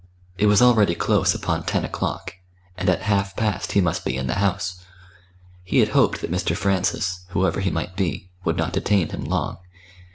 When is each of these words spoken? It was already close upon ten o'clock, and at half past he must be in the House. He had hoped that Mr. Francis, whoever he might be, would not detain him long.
It 0.39 0.47
was 0.47 0.63
already 0.63 0.95
close 0.95 1.35
upon 1.35 1.61
ten 1.61 1.85
o'clock, 1.85 2.33
and 2.75 2.89
at 2.89 3.03
half 3.03 3.35
past 3.35 3.73
he 3.73 3.81
must 3.81 4.03
be 4.03 4.17
in 4.17 4.25
the 4.25 4.39
House. 4.41 4.79
He 5.63 5.77
had 5.77 5.89
hoped 5.89 6.21
that 6.21 6.31
Mr. 6.31 6.57
Francis, 6.57 7.25
whoever 7.33 7.59
he 7.59 7.69
might 7.69 7.95
be, 7.95 8.31
would 8.43 8.57
not 8.57 8.73
detain 8.73 9.09
him 9.09 9.23
long. 9.25 9.59